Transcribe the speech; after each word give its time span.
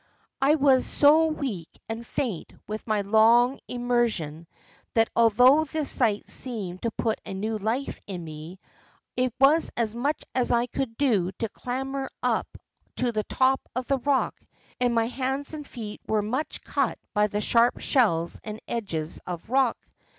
"I 0.41 0.55
was 0.55 0.83
so 0.83 1.27
weak 1.27 1.69
and 1.87 2.07
faint 2.07 2.53
with 2.65 2.87
my 2.87 3.01
long 3.01 3.59
immersion, 3.67 4.47
that 4.95 5.11
although 5.15 5.63
this 5.63 5.91
sight 5.91 6.27
seemed 6.27 6.81
to 6.81 6.89
put 6.97 7.19
new 7.27 7.59
life 7.59 7.99
in 8.07 8.23
me, 8.23 8.59
it 9.15 9.31
was 9.39 9.69
as 9.77 9.93
much 9.93 10.23
as 10.33 10.51
I 10.51 10.65
could 10.65 10.97
do 10.97 11.31
to 11.33 11.49
clamber 11.49 12.09
up 12.23 12.47
to 12.95 13.11
the 13.11 13.25
top 13.25 13.61
of 13.75 13.85
the 13.85 13.99
rock, 13.99 14.41
and 14.79 14.95
my 14.95 15.05
hands 15.05 15.53
and 15.53 15.67
feet 15.67 16.01
were 16.07 16.23
much 16.23 16.63
cut 16.63 16.97
by 17.13 17.27
the 17.27 17.39
sharp 17.39 17.79
shells 17.79 18.39
and 18.43 18.59
edges 18.67 19.19
of 19.27 19.51
rock. 19.51 19.77